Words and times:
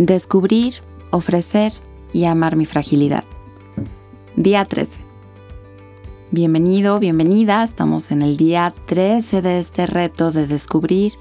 Descubrir, 0.00 0.76
ofrecer 1.10 1.74
y 2.14 2.24
amar 2.24 2.56
mi 2.56 2.64
fragilidad. 2.64 3.22
Día 4.34 4.64
13. 4.64 4.98
Bienvenido, 6.30 6.98
bienvenida. 6.98 7.62
Estamos 7.62 8.10
en 8.10 8.22
el 8.22 8.38
día 8.38 8.72
13 8.86 9.42
de 9.42 9.58
este 9.58 9.84
reto 9.84 10.32
de 10.32 10.46
descubrir, 10.46 11.12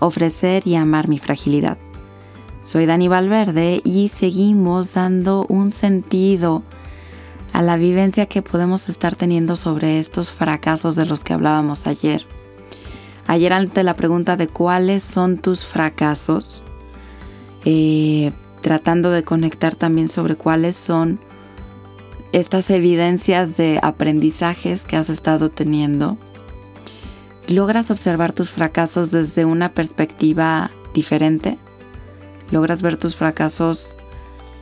ofrecer 0.00 0.66
y 0.66 0.74
amar 0.74 1.06
mi 1.06 1.20
fragilidad. 1.20 1.78
Soy 2.62 2.84
Dani 2.86 3.06
Valverde 3.06 3.80
y 3.84 4.08
seguimos 4.08 4.94
dando 4.94 5.46
un 5.48 5.70
sentido 5.70 6.64
a 7.52 7.62
la 7.62 7.76
vivencia 7.76 8.26
que 8.26 8.42
podemos 8.42 8.88
estar 8.88 9.14
teniendo 9.14 9.54
sobre 9.54 10.00
estos 10.00 10.32
fracasos 10.32 10.96
de 10.96 11.06
los 11.06 11.20
que 11.20 11.32
hablábamos 11.32 11.86
ayer. 11.86 12.26
Ayer 13.28 13.52
ante 13.52 13.84
la 13.84 13.94
pregunta 13.94 14.36
de 14.36 14.48
cuáles 14.48 15.04
son 15.04 15.38
tus 15.38 15.64
fracasos, 15.64 16.64
eh, 17.68 18.30
tratando 18.60 19.10
de 19.10 19.24
conectar 19.24 19.74
también 19.74 20.08
sobre 20.08 20.36
cuáles 20.36 20.76
son 20.76 21.18
estas 22.32 22.70
evidencias 22.70 23.56
de 23.56 23.80
aprendizajes 23.82 24.84
que 24.84 24.96
has 24.96 25.10
estado 25.10 25.50
teniendo, 25.50 26.16
logras 27.48 27.90
observar 27.90 28.32
tus 28.32 28.52
fracasos 28.52 29.10
desde 29.10 29.44
una 29.44 29.70
perspectiva 29.70 30.70
diferente, 30.94 31.58
logras 32.52 32.82
ver 32.82 32.96
tus 32.96 33.16
fracasos 33.16 33.96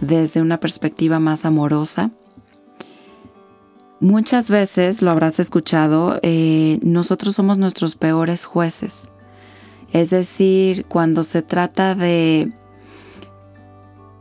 desde 0.01 0.41
una 0.41 0.59
perspectiva 0.59 1.21
más 1.21 1.45
amorosa. 1.45 2.11
Muchas 4.01 4.49
veces, 4.49 5.03
lo 5.03 5.11
habrás 5.11 5.41
escuchado, 5.41 6.21
eh, 6.23 6.79
nosotros 6.83 7.35
somos 7.35 7.59
nuestros 7.59 7.97
peores 7.97 8.47
jueces. 8.47 9.11
Es 9.93 10.09
decir, 10.09 10.87
cuando 10.87 11.23
se 11.23 11.43
trata 11.43 11.95
de 11.95 12.53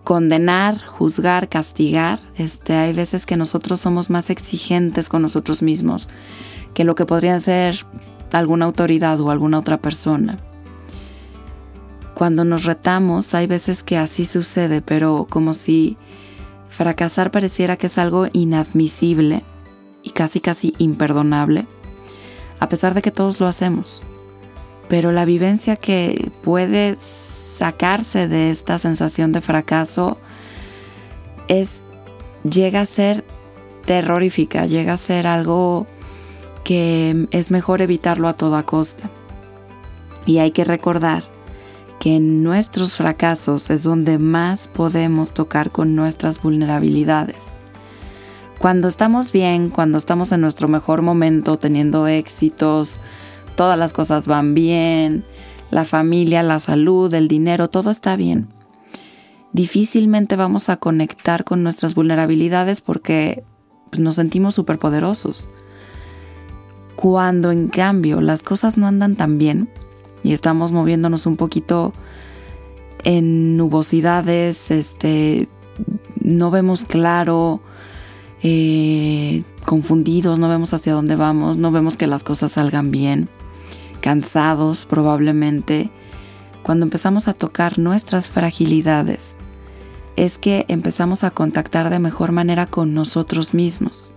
condenar, 0.03 0.83
juzgar, 0.83 1.47
castigar, 1.47 2.19
este, 2.37 2.73
hay 2.73 2.93
veces 2.93 3.25
que 3.25 3.37
nosotros 3.37 3.79
somos 3.79 4.09
más 4.09 4.29
exigentes 4.29 5.09
con 5.09 5.21
nosotros 5.21 5.61
mismos 5.61 6.09
que 6.73 6.83
lo 6.83 6.95
que 6.95 7.05
podría 7.05 7.39
ser 7.39 7.85
alguna 8.31 8.65
autoridad 8.65 9.19
o 9.21 9.29
alguna 9.29 9.59
otra 9.59 9.77
persona. 9.77 10.39
Cuando 12.15 12.45
nos 12.45 12.63
retamos, 12.65 13.33
hay 13.33 13.47
veces 13.47 13.83
que 13.83 13.97
así 13.97 14.25
sucede, 14.25 14.81
pero 14.81 15.27
como 15.29 15.53
si 15.53 15.97
fracasar 16.67 17.31
pareciera 17.31 17.77
que 17.77 17.87
es 17.87 17.97
algo 17.97 18.27
inadmisible 18.33 19.43
y 20.01 20.11
casi 20.11 20.39
casi 20.39 20.73
imperdonable, 20.79 21.65
a 22.59 22.69
pesar 22.69 22.93
de 22.93 23.01
que 23.01 23.11
todos 23.11 23.39
lo 23.39 23.47
hacemos. 23.47 24.03
Pero 24.89 25.11
la 25.11 25.25
vivencia 25.25 25.75
que 25.75 26.31
puedes 26.43 27.32
sacarse 27.53 28.27
de 28.27 28.51
esta 28.51 28.77
sensación 28.77 29.31
de 29.31 29.41
fracaso 29.41 30.17
es 31.47 31.83
llega 32.43 32.81
a 32.81 32.85
ser 32.85 33.23
terrorífica, 33.85 34.65
llega 34.65 34.93
a 34.93 34.97
ser 34.97 35.27
algo 35.27 35.87
que 36.63 37.27
es 37.31 37.51
mejor 37.51 37.81
evitarlo 37.81 38.27
a 38.27 38.33
toda 38.33 38.63
costa. 38.63 39.09
Y 40.25 40.37
hay 40.37 40.51
que 40.51 40.63
recordar 40.63 41.23
que 41.99 42.15
en 42.15 42.43
nuestros 42.43 42.95
fracasos 42.95 43.69
es 43.69 43.83
donde 43.83 44.17
más 44.17 44.67
podemos 44.67 45.33
tocar 45.33 45.71
con 45.71 45.95
nuestras 45.95 46.41
vulnerabilidades. 46.41 47.47
Cuando 48.59 48.87
estamos 48.87 49.31
bien, 49.31 49.69
cuando 49.69 49.97
estamos 49.97 50.31
en 50.31 50.41
nuestro 50.41 50.67
mejor 50.67 51.01
momento, 51.01 51.57
teniendo 51.57 52.07
éxitos, 52.07 53.01
todas 53.55 53.77
las 53.77 53.91
cosas 53.93 54.27
van 54.27 54.53
bien, 54.53 55.25
la 55.73 55.85
familia, 55.85 56.43
la 56.43 56.59
salud, 56.59 57.13
el 57.13 57.27
dinero, 57.27 57.69
todo 57.69 57.91
está 57.91 58.15
bien. 58.15 58.47
Difícilmente 59.51 60.35
vamos 60.35 60.69
a 60.69 60.77
conectar 60.77 61.43
con 61.43 61.63
nuestras 61.63 61.95
vulnerabilidades 61.95 62.81
porque 62.81 63.43
pues, 63.89 63.99
nos 63.99 64.15
sentimos 64.15 64.55
superpoderosos. 64.55 65.49
Cuando 66.95 67.51
en 67.51 67.67
cambio 67.67 68.21
las 68.21 68.43
cosas 68.43 68.77
no 68.77 68.87
andan 68.87 69.15
tan 69.15 69.37
bien 69.37 69.69
y 70.23 70.33
estamos 70.33 70.71
moviéndonos 70.71 71.25
un 71.25 71.37
poquito 71.37 71.93
en 73.03 73.57
nubosidades, 73.57 74.71
este, 74.71 75.49
no 76.21 76.51
vemos 76.51 76.85
claro, 76.85 77.61
eh, 78.43 79.43
confundidos, 79.65 80.39
no 80.39 80.49
vemos 80.49 80.73
hacia 80.73 80.93
dónde 80.93 81.15
vamos, 81.15 81.57
no 81.57 81.71
vemos 81.71 81.97
que 81.97 82.07
las 82.07 82.23
cosas 82.23 82.53
salgan 82.53 82.91
bien 82.91 83.27
cansados 84.03 84.85
probablemente, 84.85 85.89
cuando 86.61 86.83
empezamos 86.83 87.29
a 87.29 87.33
tocar 87.33 87.79
nuestras 87.79 88.27
fragilidades, 88.27 89.37
es 90.17 90.37
que 90.37 90.65
empezamos 90.67 91.23
a 91.23 91.31
contactar 91.31 91.89
de 91.89 91.99
mejor 91.99 92.33
manera 92.33 92.65
con 92.65 92.93
nosotros 92.93 93.53
mismos. 93.53 94.11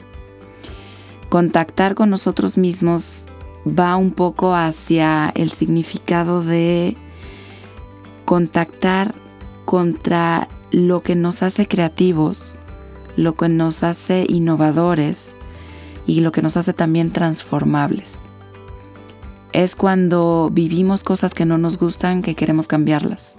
Contactar 1.29 1.95
con 1.95 2.11
nosotros 2.11 2.59
mismos 2.59 3.27
va 3.67 3.95
un 3.95 4.11
poco 4.11 4.57
hacia 4.57 5.31
el 5.37 5.53
significado 5.53 6.43
de 6.43 6.97
contactar 8.25 9.15
contra 9.65 10.49
lo 10.73 11.05
que 11.05 11.15
nos 11.15 11.45
hace 11.45 11.69
creativos, 11.69 12.57
lo 13.17 13.37
que 13.37 13.49
nos 13.49 13.85
hace 13.85 14.27
innovadores 14.29 15.37
y 16.09 16.23
lo 16.23 16.33
que 16.33 16.43
nos 16.43 16.57
hace 16.57 16.73
también 16.73 17.13
transformables 17.13 18.19
es 19.57 19.75
cuando 19.75 20.51
vivimos 20.53 21.03
cosas 21.03 21.33
que 21.33 21.47
no 21.47 21.57
nos 21.57 21.79
gustan 21.79 22.21
que 22.21 22.35
queremos 22.35 22.69
cambiarlas. 22.69 23.37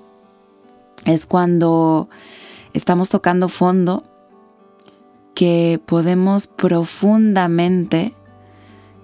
Es 1.06 1.28
cuando 1.28 2.10
estamos 2.74 3.10
tocando 3.10 3.50
fondo 3.50 4.04
que 5.36 5.80
podemos 5.86 6.48
profundamente 6.48 8.16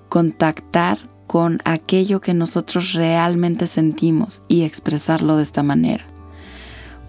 contactar 0.10 0.98
con 1.28 1.60
aquello 1.66 2.20
que 2.20 2.34
nosotros 2.34 2.94
realmente 2.94 3.68
sentimos 3.68 4.42
y 4.48 4.64
expresarlo 4.64 5.38
de 5.38 5.44
esta 5.44 5.62
manera. 5.62 6.06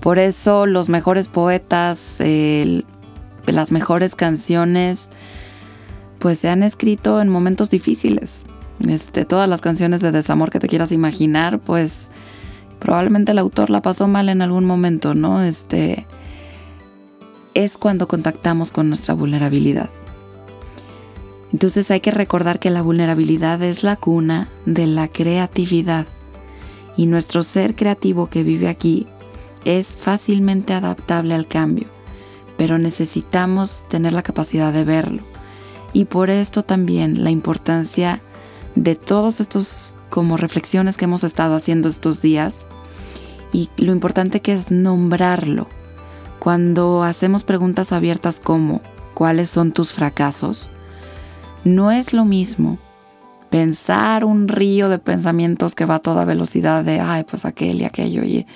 Por 0.00 0.19
eso 0.19 0.66
los 0.66 0.91
mejores 0.91 1.28
poetas, 1.28 2.19
las 3.47 3.72
mejores 3.72 4.15
canciones, 4.15 5.09
pues 6.19 6.41
se 6.41 6.50
han 6.50 6.62
escrito 6.62 7.22
en 7.22 7.31
momentos 7.31 7.71
difíciles, 7.71 8.44
este, 8.80 9.24
todas 9.24 9.48
las 9.48 9.60
canciones 9.60 10.00
de 10.00 10.12
desamor 10.12 10.50
que 10.50 10.58
te 10.58 10.68
quieras 10.68 10.92
imaginar, 10.92 11.58
pues 11.58 12.10
probablemente 12.78 13.32
el 13.32 13.38
autor 13.38 13.70
la 13.70 13.82
pasó 13.82 14.08
mal 14.08 14.28
en 14.28 14.42
algún 14.42 14.64
momento, 14.64 15.14
¿no? 15.14 15.42
Este, 15.42 16.06
es 17.54 17.78
cuando 17.78 18.08
contactamos 18.08 18.72
con 18.72 18.88
nuestra 18.88 19.14
vulnerabilidad. 19.14 19.88
Entonces 21.52 21.90
hay 21.90 22.00
que 22.00 22.10
recordar 22.10 22.58
que 22.58 22.70
la 22.70 22.82
vulnerabilidad 22.82 23.62
es 23.62 23.84
la 23.84 23.96
cuna 23.96 24.48
de 24.66 24.88
la 24.88 25.06
creatividad 25.06 26.06
y 26.96 27.06
nuestro 27.06 27.42
ser 27.42 27.76
creativo 27.76 28.28
que 28.28 28.42
vive 28.42 28.68
aquí 28.68 29.06
es 29.64 29.96
fácilmente 29.96 30.74
adaptable 30.74 31.34
al 31.34 31.46
cambio, 31.46 31.86
pero 32.56 32.78
necesitamos 32.78 33.84
tener 33.88 34.12
la 34.12 34.22
capacidad 34.22 34.72
de 34.72 34.84
verlo. 34.84 35.22
Y 35.92 36.06
por 36.06 36.28
esto 36.28 36.64
también 36.64 37.22
la 37.22 37.30
importancia 37.30 38.16
de 38.16 38.34
todos 38.94 39.40
estos 39.40 39.94
como 40.10 40.36
reflexiones 40.36 40.96
que 40.96 41.04
hemos 41.04 41.24
estado 41.24 41.54
haciendo 41.54 41.88
estos 41.88 42.22
días 42.22 42.66
y 43.52 43.68
lo 43.76 43.92
importante 43.92 44.40
que 44.40 44.52
es 44.52 44.70
nombrarlo. 44.70 45.68
Cuando 46.38 47.02
hacemos 47.02 47.44
preguntas 47.44 47.92
abiertas 47.92 48.40
como 48.40 48.82
¿cuáles 49.14 49.48
son 49.48 49.72
tus 49.72 49.92
fracasos? 49.92 50.70
No 51.64 51.90
es 51.90 52.12
lo 52.12 52.24
mismo 52.24 52.78
pensar 53.48 54.24
un 54.24 54.48
río 54.48 54.88
de 54.88 54.98
pensamientos 54.98 55.74
que 55.74 55.84
va 55.84 55.97
a 55.97 56.00
toda 56.00 56.24
velocidad 56.24 56.84
de, 56.84 56.98
ay, 56.98 57.22
pues 57.22 57.44
aquel 57.44 57.80
y 57.80 57.84
aquello, 57.84 58.24
y 58.24 58.47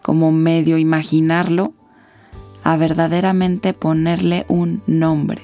como 0.00 0.32
medio 0.32 0.78
imaginarlo, 0.78 1.74
a 2.64 2.76
verdaderamente 2.78 3.74
ponerle 3.74 4.46
un 4.48 4.82
nombre. 4.86 5.42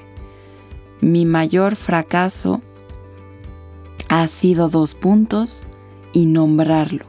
Mi 1.01 1.25
mayor 1.25 1.75
fracaso 1.75 2.63
ha 4.21 4.27
sido 4.27 4.69
dos 4.69 4.95
puntos 4.95 5.67
y 6.13 6.25
nombrarlo. 6.25 7.03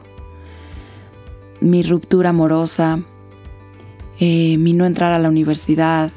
Mi 1.61 1.81
ruptura 1.81 2.31
amorosa, 2.31 2.99
eh, 4.19 4.57
mi 4.57 4.73
no 4.73 4.85
entrar 4.85 5.13
a 5.13 5.19
la 5.19 5.29
universidad, 5.29 6.11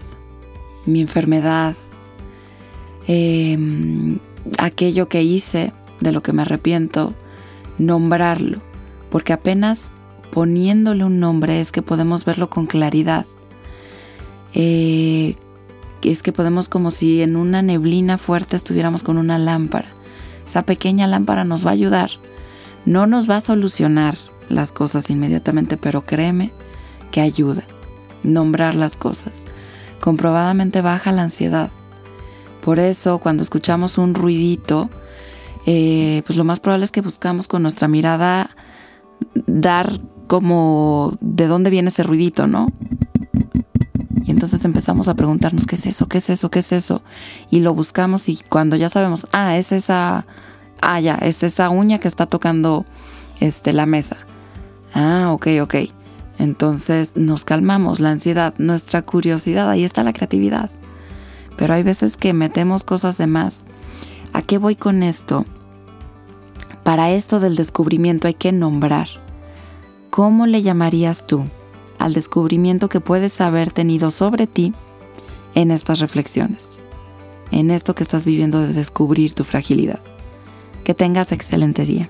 mi 0.87 1.01
enfermedad, 1.01 1.77
em, 3.07 4.19
aquello 4.59 5.09
que 5.09 5.23
hice, 5.23 5.73
de 6.01 6.11
lo 6.11 6.25
que 6.25 6.33
me 6.33 6.43
arrepiento, 6.43 7.15
nombrarlo, 7.79 8.61
porque 9.11 9.33
apenas 9.33 9.93
poniéndole 10.33 11.05
un 11.05 11.21
nombre 11.21 11.61
es 11.61 11.71
que 11.71 11.83
podemos 11.83 12.25
verlo 12.25 12.51
con 12.51 12.67
claridad. 12.67 13.27
Eh, 14.55 15.37
es 16.03 16.25
que 16.25 16.33
podemos 16.33 16.69
como 16.69 16.91
si 16.91 17.23
en 17.23 17.37
una 17.37 17.63
neblina 17.63 18.19
fuerte 18.19 18.57
estuviéramos 18.57 19.05
con 19.05 19.19
una 19.19 19.39
lámpara 19.39 20.00
esa 20.50 20.62
pequeña 20.62 21.06
lámpara 21.06 21.44
nos 21.44 21.64
va 21.64 21.70
a 21.70 21.75
ayudar. 21.75 22.11
No 22.85 23.06
nos 23.06 23.31
va 23.31 23.37
a 23.37 23.41
solucionar 23.41 24.17
las 24.49 24.73
cosas 24.73 25.08
inmediatamente, 25.08 25.76
pero 25.76 26.05
créeme 26.05 26.50
que 27.12 27.20
ayuda. 27.20 27.62
nombrar 28.23 28.75
las 28.75 28.99
cosas. 28.99 29.44
Comprobadamente 30.00 30.82
baja 30.82 31.11
la 31.11 31.23
ansiedad. 31.23 31.70
Por 32.62 32.79
eso 32.79 33.19
cuando 33.19 33.43
escuchamos 33.43 33.97
un 33.97 34.14
ruidito, 34.14 34.91
eh, 35.64 36.23
pues 36.26 36.37
lo 36.37 36.44
más 36.44 36.61
probable 36.61 36.85
es 36.85 36.91
que 36.91 37.00
buscamos 37.00 37.49
con 37.49 37.62
nuestra 37.62 37.88
mirada 37.88 38.50
dar 39.46 40.00
como 40.26 41.17
de 41.20 41.46
dónde 41.46 41.70
viene 41.70 41.88
ese 41.88 42.03
ruidito, 42.03 42.46
¿no? 42.46 42.70
Entonces 44.31 44.65
empezamos 44.65 45.09
a 45.09 45.15
preguntarnos, 45.15 45.67
¿qué 45.67 45.75
es 45.75 45.87
eso? 45.87 46.09
¿Qué 46.09 46.19
es 46.19 46.31
eso? 46.31 46.50
¿Qué 46.50 46.61
es 46.61 46.73
eso? 46.73 47.03
Y 47.50 47.61
lo 47.61 47.75
buscamos 47.75 48.29
y 48.29 48.38
cuando 48.49 48.77
ya 48.77 48.88
sabemos, 48.88 49.27
ah, 49.32 49.56
es 49.56 49.73
esa, 49.73 50.27
ah, 50.81 51.00
ya, 51.00 51.17
es 51.17 51.43
esa 51.43 51.69
uña 51.71 51.99
que 51.99 52.09
está 52.09 52.27
tocando 52.27 52.87
este, 53.41 53.73
la 53.73 53.87
mesa. 53.87 54.17
Ah, 54.94 55.31
ok, 55.32 55.49
ok. 55.62 55.75
Entonces 56.38 57.17
nos 57.17 57.44
calmamos, 57.44 58.00
la 58.00 58.11
ansiedad, 58.11 58.55
nuestra 58.59 59.03
curiosidad, 59.03 59.69
ahí 59.69 59.85
está 59.85 60.03
la 60.03 60.12
creatividad. 60.12 60.71
Pero 61.56 61.75
hay 61.75 61.82
veces 61.82 62.17
que 62.17 62.32
metemos 62.32 62.85
cosas 62.85 63.19
de 63.19 63.27
más. 63.27 63.65
¿A 64.32 64.43
qué 64.43 64.59
voy 64.59 64.77
con 64.77 65.03
esto? 65.03 65.44
Para 66.85 67.11
esto 67.11 67.41
del 67.41 67.56
descubrimiento 67.56 68.27
hay 68.27 68.35
que 68.35 68.53
nombrar. 68.53 69.09
¿Cómo 70.09 70.47
le 70.47 70.62
llamarías 70.62 71.27
tú 71.27 71.44
al 72.00 72.14
descubrimiento 72.14 72.88
que 72.88 73.00
puedes 73.00 73.41
haber 73.41 73.70
tenido 73.70 74.11
sobre 74.11 74.47
ti 74.47 74.73
en 75.55 75.70
estas 75.70 76.00
reflexiones? 76.00 76.79
En 77.52 77.70
esto 77.70 77.94
que 77.94 78.02
estás 78.02 78.25
viviendo 78.25 78.61
de 78.61 78.73
descubrir 78.73 79.35
tu 79.35 79.44
fragilidad. 79.44 80.00
Que 80.82 80.94
tengas 80.94 81.31
excelente 81.31 81.85
día. 81.85 82.08